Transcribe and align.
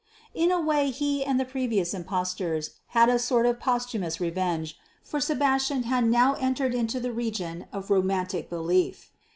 But 0.33 0.41
in 0.41 0.49
a 0.49 0.59
way 0.59 0.89
he 0.89 1.23
and 1.23 1.39
the 1.39 1.45
previous 1.45 1.93
impostors 1.93 2.71
had 2.87 3.07
a 3.07 3.19
sort 3.19 3.45
of 3.45 3.59
posthumous 3.59 4.19
revenge, 4.19 4.75
for 5.03 5.19
Sebastian 5.21 5.83
had 5.83 6.07
now 6.07 6.33
entered 6.39 6.73
into 6.73 6.99
the 6.99 7.11
region 7.13 7.67
of 7.71 7.91
Romantic 7.91 8.49
Belief. 8.49 9.11